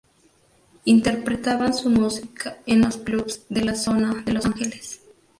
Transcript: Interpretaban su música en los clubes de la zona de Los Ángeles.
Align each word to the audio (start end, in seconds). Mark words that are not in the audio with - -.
Interpretaban 0.85 1.75
su 1.75 1.87
música 1.91 2.57
en 2.65 2.81
los 2.81 2.97
clubes 2.97 3.45
de 3.49 3.63
la 3.65 3.75
zona 3.75 4.23
de 4.25 4.33
Los 4.33 4.47
Ángeles. 4.47 4.99